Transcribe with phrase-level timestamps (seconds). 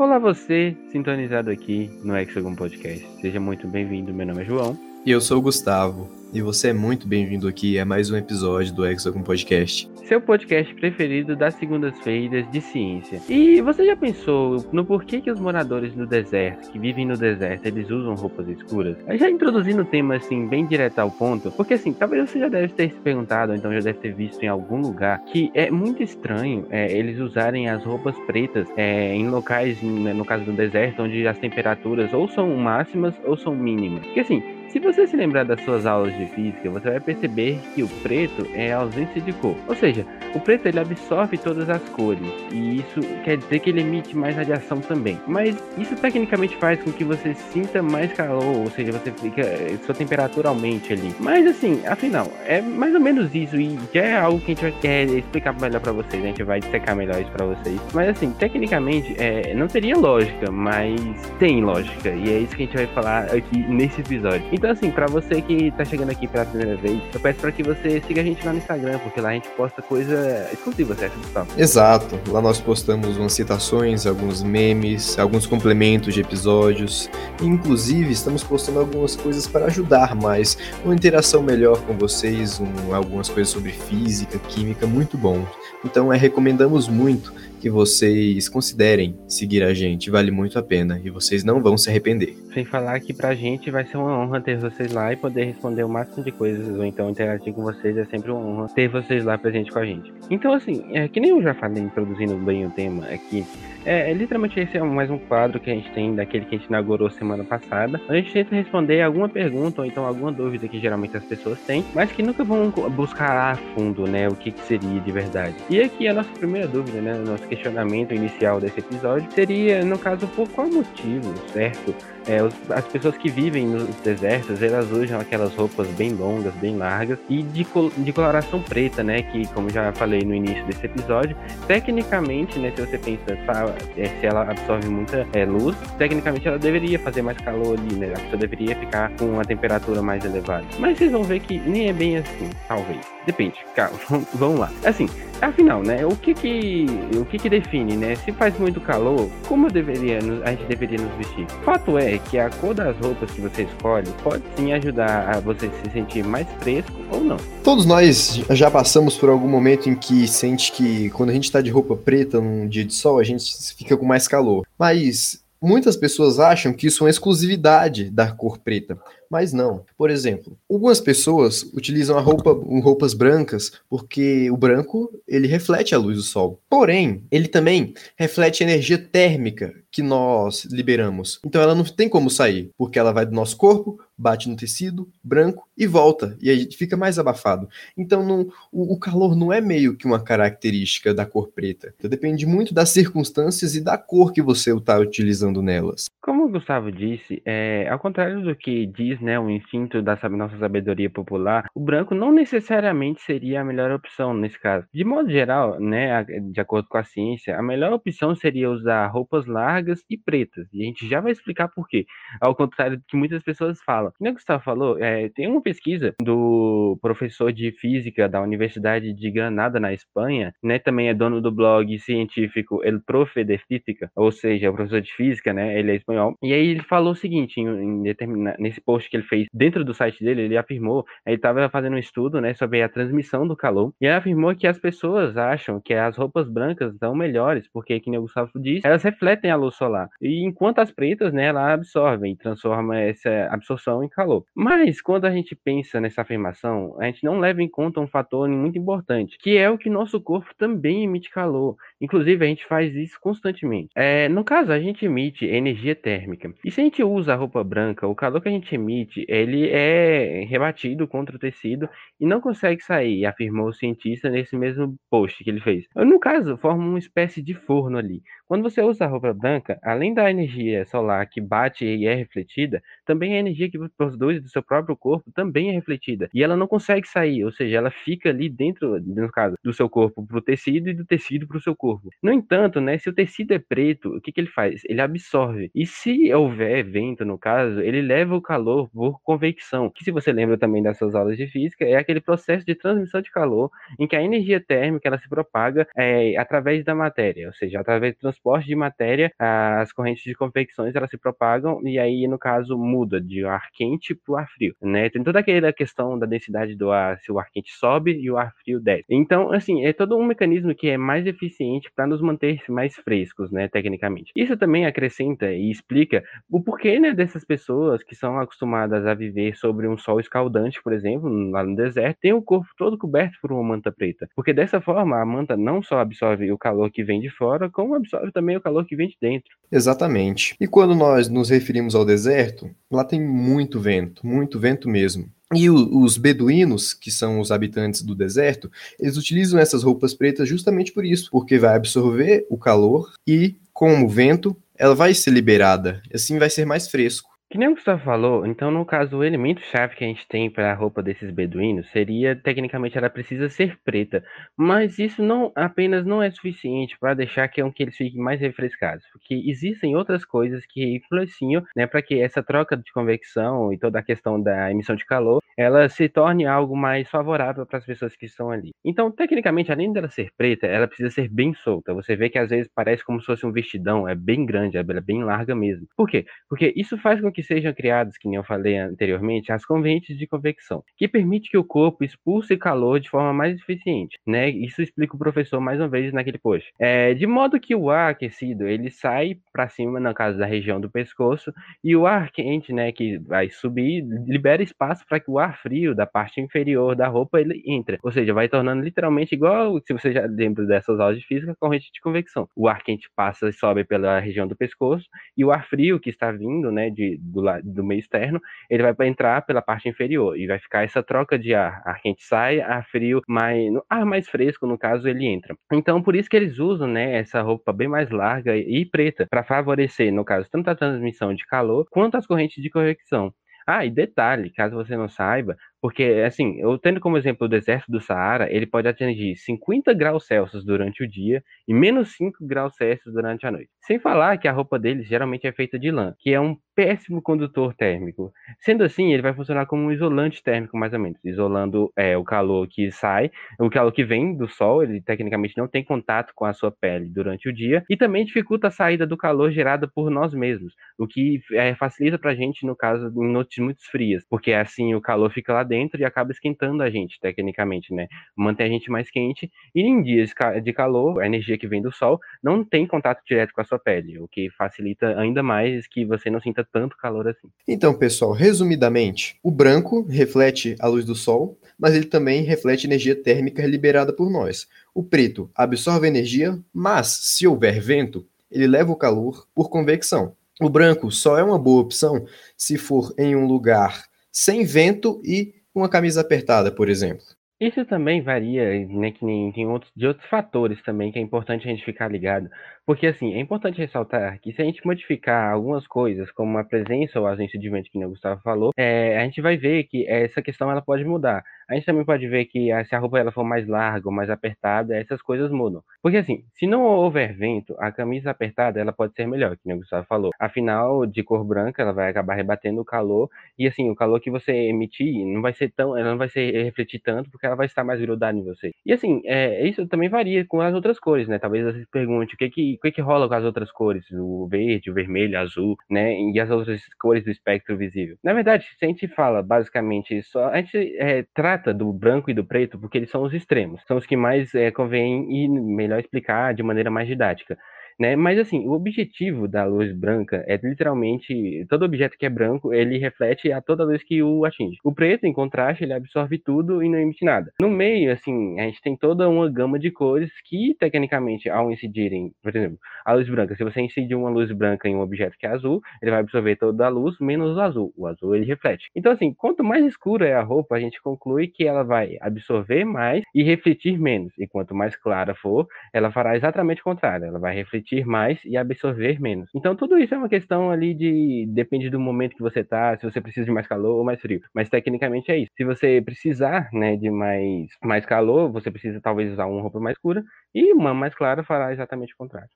[0.00, 3.06] Olá você, sintonizado aqui no Hexagon Podcast.
[3.20, 4.89] Seja muito bem-vindo, meu nome é João.
[5.04, 6.10] E eu sou o Gustavo.
[6.30, 9.90] E você é muito bem-vindo aqui a mais um episódio do Hexagon Podcast.
[10.04, 13.20] Seu podcast preferido das segundas-feiras de ciência.
[13.26, 17.64] E você já pensou no porquê que os moradores do deserto, que vivem no deserto,
[17.64, 18.98] eles usam roupas escuras?
[19.14, 22.74] Já introduzindo o tema assim, bem direto ao ponto, porque assim, talvez você já deve
[22.74, 26.02] ter se perguntado, ou então já deve ter visto em algum lugar, que é muito
[26.02, 31.02] estranho é, eles usarem as roupas pretas é, em locais, né, no caso do deserto,
[31.02, 34.04] onde as temperaturas ou são máximas ou são mínimas.
[34.04, 37.82] Porque assim, se você se lembrar das suas aulas de física, você vai perceber que
[37.82, 39.56] o preto é a ausência de cor.
[39.66, 42.20] Ou seja, o preto ele absorve todas as cores
[42.52, 45.18] e isso quer dizer que ele emite mais radiação também.
[45.26, 49.42] Mas isso tecnicamente faz com que você sinta mais calor, ou seja, você fica
[49.84, 51.12] sua temperatura aumente ali.
[51.18, 54.62] Mas assim, afinal, é mais ou menos isso e já é algo que a gente
[54.62, 56.22] vai quer explicar melhor para vocês.
[56.22, 57.80] A gente vai dissecar melhor isso para vocês.
[57.92, 61.00] Mas assim, tecnicamente é, não teria lógica, mas
[61.40, 64.59] tem lógica e é isso que a gente vai falar aqui nesse episódio.
[64.60, 67.62] Então, assim, para você que tá chegando aqui pela primeira vez, eu peço para que
[67.62, 71.16] você siga a gente lá no Instagram, porque lá a gente posta coisa exclusiva, certo,
[71.16, 71.48] Gustavo?
[71.56, 72.20] Exato.
[72.30, 77.08] Lá nós postamos umas citações, alguns memes, alguns complementos de episódios.
[77.40, 83.30] Inclusive, estamos postando algumas coisas para ajudar mais, uma interação melhor com vocês, um, algumas
[83.30, 85.42] coisas sobre física, química, muito bom.
[85.82, 91.10] Então, é, recomendamos muito que vocês considerem seguir a gente, vale muito a pena e
[91.10, 92.36] vocês não vão se arrepender.
[92.54, 95.84] Sem falar que pra gente vai ser uma honra ter vocês lá e poder responder
[95.84, 99.24] o máximo de coisas ou então interagir com vocês, é sempre uma honra ter vocês
[99.24, 100.12] lá presente com a gente.
[100.30, 103.44] Então assim, é, que nem eu já falei introduzindo bem o tema aqui,
[103.84, 106.58] é, é, literalmente esse é mais um quadro que a gente tem daquele que a
[106.58, 108.00] gente inaugurou semana passada.
[108.08, 111.84] A gente tenta responder alguma pergunta ou então alguma dúvida que geralmente as pessoas têm,
[111.94, 115.54] mas que nunca vão buscar a fundo, né, o que, que seria de verdade.
[115.68, 120.26] E aqui a nossa primeira dúvida, né, nosso questionamento inicial desse episódio seria, no caso,
[120.28, 121.94] por qual motivo, certo?
[122.28, 126.76] É, os, as pessoas que vivem nos desertos, elas usam aquelas roupas bem longas, bem
[126.76, 127.66] largas e de,
[127.98, 129.22] de coloração preta, né?
[129.22, 131.36] Que, como já falei no início desse episódio,
[131.66, 132.72] tecnicamente, né?
[132.76, 137.22] Se você pensa, tá, é, se ela absorve muita é, luz, tecnicamente ela deveria fazer
[137.22, 138.12] mais calor ali, né?
[138.14, 140.64] A pessoa deveria ficar com uma temperatura mais elevada.
[140.78, 143.00] Mas vocês vão ver que nem é bem assim, talvez.
[143.26, 143.98] Depende, calma,
[144.34, 144.70] vamos lá.
[144.84, 145.08] Assim,
[145.40, 146.04] afinal, né?
[146.04, 146.86] O que que,
[147.16, 148.16] o que que define, né?
[148.16, 151.46] Se faz muito calor, como deveria, a gente deveria nos vestir?
[151.64, 155.68] Fato é que a cor das roupas que você escolhe pode sim ajudar a você
[155.68, 157.36] se sentir mais fresco ou não.
[157.62, 161.60] Todos nós já passamos por algum momento em que sente que quando a gente está
[161.60, 164.66] de roupa preta num dia de sol, a gente fica com mais calor.
[164.78, 168.98] Mas muitas pessoas acham que isso é uma exclusividade da cor preta
[169.30, 169.84] mas não.
[169.96, 172.50] Por exemplo, algumas pessoas utilizam a roupa,
[172.82, 176.60] roupas brancas porque o branco ele reflete a luz do sol.
[176.68, 181.40] Porém, ele também reflete a energia térmica que nós liberamos.
[181.44, 185.08] Então ela não tem como sair, porque ela vai do nosso corpo, bate no tecido
[185.22, 187.68] branco e volta, e aí fica mais abafado.
[187.96, 191.94] Então não, o, o calor não é meio que uma característica da cor preta.
[191.96, 196.08] Então, depende muito das circunstâncias e da cor que você está utilizando nelas.
[196.20, 200.56] Como o Gustavo disse, é, ao contrário do que diz né, o instinto da nossa
[200.58, 204.86] sabedoria popular, o branco não necessariamente seria a melhor opção nesse caso.
[204.92, 209.46] De modo geral, né, de acordo com a ciência, a melhor opção seria usar roupas
[209.46, 210.68] largas e pretas.
[210.72, 212.06] E a gente já vai explicar por quê.
[212.40, 214.12] Ao contrário do que muitas pessoas falam.
[214.18, 219.30] Como o Gustavo falou, é, tem uma pesquisa do professor de física da Universidade de
[219.30, 224.30] Granada, na Espanha, né, também é dono do blog científico El Profe de Física, ou
[224.30, 226.36] seja, é o professor de física, né, ele é espanhol.
[226.42, 228.14] E aí ele falou o seguinte, em, em
[228.58, 231.98] nesse post que ele fez dentro do site dele, ele afirmou, ele estava fazendo um
[231.98, 235.92] estudo, né, sobre a transmissão do calor, e ele afirmou que as pessoas acham que
[235.92, 240.08] as roupas brancas são melhores, porque, como o Gustavo disse, elas refletem a luz solar,
[240.20, 244.44] e enquanto as pretas, né, elas absorvem, transforma essa absorção em calor.
[244.54, 248.48] Mas, quando a gente pensa nessa afirmação, a gente não leva em conta um fator
[248.48, 252.94] muito importante, que é o que nosso corpo também emite calor, inclusive a gente faz
[252.94, 253.90] isso constantemente.
[253.94, 257.62] É, no caso, a gente emite energia térmica, e se a gente usa a roupa
[257.62, 261.88] branca, o calor que a gente emite ele é rebatido contra o tecido
[262.18, 265.84] e não consegue sair, afirmou o cientista nesse mesmo post que ele fez.
[265.96, 268.22] No caso, forma uma espécie de forno ali.
[268.46, 272.82] Quando você usa a roupa branca, além da energia solar que bate e é refletida,
[273.04, 276.28] também a energia que produz do seu próprio corpo também é refletida.
[276.34, 279.88] E ela não consegue sair, ou seja, ela fica ali dentro, no caso, do seu
[279.88, 281.89] corpo para o tecido e do tecido para o seu corpo.
[282.22, 284.82] No entanto, né, se o tecido é preto, o que, que ele faz?
[284.86, 285.70] Ele absorve.
[285.74, 290.32] E se houver vento, no caso, ele leva o calor por convecção, que se você
[290.32, 294.06] lembra também das suas aulas de física, é aquele processo de transmissão de calor em
[294.06, 298.20] que a energia térmica ela se propaga é, através da matéria, ou seja, através do
[298.20, 303.20] transporte de matéria, as correntes de convecções elas se propagam e aí, no caso, muda
[303.20, 305.08] de ar quente para o ar frio, né?
[305.10, 308.36] Tem toda aquela questão da densidade do ar, se o ar quente sobe e o
[308.36, 309.04] ar frio desce.
[309.08, 313.50] Então, assim, é todo um mecanismo que é mais eficiente para nos manter mais frescos,
[313.50, 314.32] né, tecnicamente.
[314.34, 319.56] Isso também acrescenta e explica o porquê, né, dessas pessoas que são acostumadas a viver
[319.56, 323.52] sobre um sol escaldante, por exemplo, lá no deserto, tem o corpo todo coberto por
[323.52, 324.28] uma manta preta.
[324.34, 327.94] Porque dessa forma, a manta não só absorve o calor que vem de fora, como
[327.94, 329.50] absorve também o calor que vem de dentro.
[329.70, 330.56] Exatamente.
[330.60, 335.30] E quando nós nos referimos ao deserto, lá tem muito vento, muito vento mesmo.
[335.54, 340.48] E o, os beduínos, que são os habitantes do deserto, eles utilizam essas roupas pretas
[340.48, 345.30] justamente por isso, porque vai absorver o calor e, com o vento, ela vai ser
[345.30, 346.02] liberada.
[346.14, 347.29] Assim vai ser mais fresco.
[347.50, 350.48] Que nem o Gustavo falou, então no caso o elemento chave que a gente tem
[350.48, 354.22] para a roupa desses beduínos seria, tecnicamente, ela precisa ser preta,
[354.56, 359.04] mas isso não apenas não é suficiente para deixar que, que eles fiquem mais refrescados,
[359.12, 363.98] porque existem outras coisas que influenciam, né, para que essa troca de convecção e toda
[363.98, 368.16] a questão da emissão de calor, ela se torne algo mais favorável para as pessoas
[368.16, 368.70] que estão ali.
[368.82, 371.92] Então, tecnicamente, além dela ser preta, ela precisa ser bem solta.
[371.92, 374.82] Você vê que às vezes parece como se fosse um vestidão, é bem grande, é
[374.82, 375.86] bem larga mesmo.
[375.94, 376.24] Por quê?
[376.48, 380.26] Porque isso faz com que sejam criadas, que nem eu falei anteriormente, as conventes de
[380.26, 384.48] convecção, que permite que o corpo expulse calor de forma mais eficiente, né?
[384.48, 386.72] Isso explica o professor mais uma vez naquele post.
[386.78, 390.80] É, de modo que o ar aquecido, ele sai para cima, no caso da região
[390.80, 391.52] do pescoço,
[391.84, 395.94] e o ar quente, né, que vai subir, libera espaço para que o ar frio
[395.94, 397.98] da parte inferior da roupa ele entre.
[398.02, 401.90] Ou seja, vai tornando literalmente igual, se você já lembra dessas aulas de física, corrente
[401.92, 402.48] de convecção.
[402.56, 405.06] O ar quente passa e sobe pela região do pescoço,
[405.36, 409.08] e o ar frio que está vindo, né, de, do, do meio externo, ele vai
[409.08, 411.82] entrar pela parte inferior e vai ficar essa troca de ar.
[411.84, 415.56] Ar quente sai, ar frio, mais, ar mais fresco, no caso, ele entra.
[415.72, 419.44] Então, por isso que eles usam, né, essa roupa bem mais larga e preta, para
[419.44, 423.32] favorecer, no caso, tanto a transmissão de calor quanto as correntes de convecção.
[423.66, 427.90] Ah, e detalhe, caso você não saiba, porque, assim, eu tendo como exemplo o deserto
[427.90, 432.74] do Saara, ele pode atingir 50 graus Celsius durante o dia e menos 5 graus
[432.76, 433.70] Celsius durante a noite.
[433.80, 437.20] Sem falar que a roupa deles geralmente é feita de lã, que é um péssimo
[437.20, 438.32] condutor térmico.
[438.58, 442.24] Sendo assim, ele vai funcionar como um isolante térmico, mais ou menos, isolando é, o
[442.24, 446.46] calor que sai, o calor que vem do sol, ele tecnicamente não tem contato com
[446.46, 450.10] a sua pele durante o dia, e também dificulta a saída do calor gerado por
[450.10, 454.52] nós mesmos, o que é, facilita pra gente no caso de noites muito frias, porque
[454.52, 458.08] assim o calor fica lá dentro e acaba esquentando a gente, tecnicamente, né?
[458.34, 459.50] Mantém a gente mais quente.
[459.72, 460.30] E em dias
[460.62, 463.78] de calor, a energia que vem do sol não tem contato direto com a sua
[463.78, 467.48] pele, o que facilita ainda mais que você não sinta tanto calor assim.
[467.68, 473.14] Então, pessoal, resumidamente, o branco reflete a luz do sol, mas ele também reflete energia
[473.14, 474.68] térmica liberada por nós.
[474.92, 480.34] O preto absorve energia, mas se houver vento, ele leva o calor por convecção.
[480.60, 482.26] O branco só é uma boa opção
[482.56, 487.24] se for em um lugar sem vento e uma camisa apertada, por exemplo.
[487.60, 491.68] Isso também varia, né, que nem tem outros, de outros fatores também que é importante
[491.68, 492.48] a gente ficar ligado.
[492.90, 497.20] Porque, assim, é importante ressaltar que se a gente modificar algumas coisas, como a presença
[497.20, 500.08] ou a ausência de vento, que o Gustavo falou, é, a gente vai ver que
[500.08, 501.44] essa questão ela pode mudar.
[501.68, 504.28] A gente também pode ver que se a roupa ela for mais larga ou mais
[504.28, 505.84] apertada, essas coisas mudam.
[506.02, 509.76] Porque, assim, se não houver vento, a camisa apertada ela pode ser melhor, que o
[509.76, 510.32] Gustavo falou.
[510.36, 514.32] Afinal, de cor branca, ela vai acabar rebatendo o calor, e, assim, o calor que
[514.32, 517.66] você emitir não vai ser tão, ela não vai ser refletir tanto, porque ela vai
[517.66, 518.72] estar mais grudada em você.
[518.84, 521.38] E, assim, é, isso também varia com as outras cores, né?
[521.38, 524.48] Talvez você pergunte o que que o que, que rola com as outras cores, o
[524.48, 528.16] verde, o vermelho, azul, né, e as outras cores do espectro visível.
[528.24, 532.34] Na verdade, se a gente fala basicamente só, a gente é, trata do branco e
[532.34, 536.00] do preto porque eles são os extremos, são os que mais é, convém e melhor
[536.00, 537.58] explicar de maneira mais didática.
[537.98, 538.16] Né?
[538.16, 542.98] Mas assim, o objetivo da luz branca é literalmente todo objeto que é branco, ele
[542.98, 544.78] reflete a toda luz que o atinge.
[544.84, 547.52] O preto, em contraste, ele absorve tudo e não emite nada.
[547.60, 552.32] No meio, assim, a gente tem toda uma gama de cores que, tecnicamente, ao incidirem,
[552.42, 555.46] por exemplo, a luz branca, se você incidir uma luz branca em um objeto que
[555.46, 557.92] é azul, ele vai absorver toda a luz menos o azul.
[557.96, 558.88] O azul ele reflete.
[558.94, 562.84] Então, assim, quanto mais escura é a roupa, a gente conclui que ela vai absorver
[562.84, 564.32] mais e refletir menos.
[564.38, 567.26] E quanto mais clara for, ela fará exatamente o contrário.
[567.26, 569.50] Ela vai refletir refletir mais e absorver menos.
[569.54, 573.04] Então tudo isso é uma questão ali de depende do momento que você tá, se
[573.04, 574.40] você precisa de mais calor ou mais frio.
[574.54, 575.50] Mas tecnicamente é isso.
[575.56, 579.96] Se você precisar, né, de mais mais calor, você precisa talvez usar uma roupa mais
[579.96, 580.22] escura
[580.54, 582.48] e uma mais clara fará exatamente o contrário.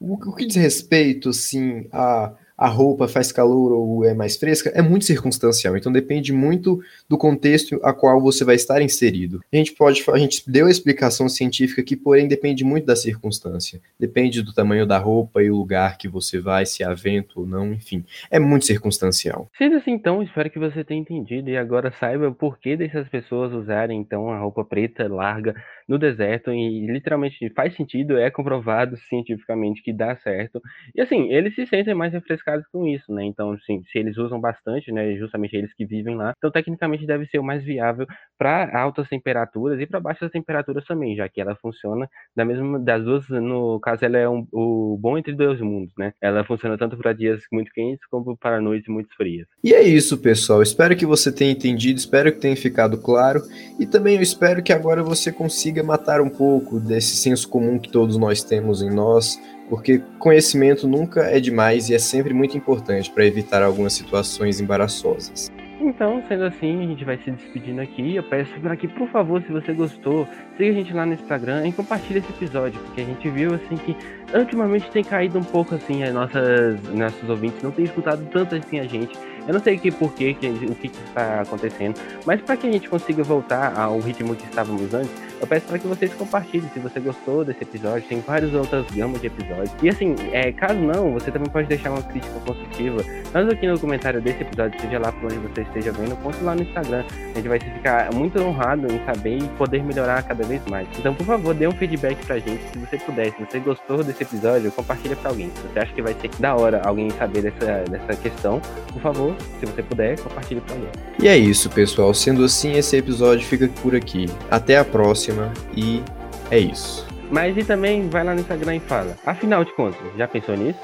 [0.00, 4.82] O, que diz respeito, sim, a a roupa faz calor ou é mais fresca, é
[4.82, 5.76] muito circunstancial.
[5.76, 9.40] Então depende muito do contexto a qual você vai estar inserido.
[9.52, 13.80] A gente pode, a gente deu a explicação científica que, porém, depende muito da circunstância.
[13.98, 17.46] Depende do tamanho da roupa e o lugar que você vai, se há vento ou
[17.46, 18.04] não, enfim.
[18.30, 19.48] É muito circunstancial.
[19.56, 23.52] Sendo assim, então, espero que você tenha entendido e agora saiba o porquê dessas pessoas
[23.52, 25.54] usarem, então, a roupa preta larga
[25.88, 30.60] no deserto e literalmente faz sentido, é comprovado cientificamente que dá certo.
[30.94, 33.24] E assim, eles se sentem mais refrescados com isso, né?
[33.24, 37.26] Então, assim, se eles usam bastante, né, justamente eles que vivem lá, então tecnicamente deve
[37.26, 41.56] ser o mais viável para altas temperaturas e para baixas temperaturas também, já que ela
[41.56, 45.94] funciona da mesma das duas, no caso ela é um, o bom entre dois mundos,
[45.96, 46.12] né?
[46.20, 49.46] Ela funciona tanto para dias muito quentes como para noites muito frias.
[49.64, 50.62] E é isso, pessoal.
[50.62, 53.40] Espero que você tenha entendido, espero que tenha ficado claro
[53.78, 57.78] e também eu espero que agora você consiga consiga matar um pouco desse senso comum
[57.78, 62.56] que todos nós temos em nós, porque conhecimento nunca é demais e é sempre muito
[62.56, 65.50] importante para evitar algumas situações embaraçosas.
[65.80, 68.16] Então, sendo assim, a gente vai se despedindo aqui.
[68.16, 71.68] Eu peço para que, por favor, se você gostou, siga a gente lá no Instagram
[71.68, 73.96] e compartilhe esse episódio, porque a gente viu assim que
[74.36, 78.80] ultimamente tem caído um pouco assim, as nossas nossos ouvintes não têm escutado tanto assim
[78.80, 79.16] a gente.
[79.46, 80.30] Eu não sei que por que,
[80.68, 84.44] o que, que está acontecendo, mas para que a gente consiga voltar ao ritmo que
[84.44, 88.08] estávamos antes, eu peço para que vocês compartilhem se você gostou desse episódio.
[88.08, 89.70] Tem várias outras gamas de episódios.
[89.82, 93.02] E assim, é, caso não, você também pode deixar uma crítica construtiva,
[93.32, 96.54] tanto aqui no comentário desse episódio, seja lá por onde você esteja vendo, quanto lá
[96.54, 97.04] no Instagram.
[97.32, 100.88] A gente vai ficar muito honrado em saber e poder melhorar cada vez mais.
[100.98, 103.32] Então, por favor, dê um feedback pra gente se você puder.
[103.32, 105.50] Se você gostou desse episódio, compartilha para alguém.
[105.54, 108.60] Se você acha que vai ser da hora alguém saber dessa, dessa questão,
[108.92, 110.90] por favor, se você puder, compartilhe para alguém.
[111.20, 112.12] E é isso, pessoal.
[112.14, 114.26] Sendo assim, esse episódio fica por aqui.
[114.50, 114.84] Até a
[115.28, 116.02] próxima e
[116.50, 117.06] é isso.
[117.30, 119.14] Mas e também vai lá no Instagram e fala.
[119.26, 120.78] Afinal de contas, já pensou nisso?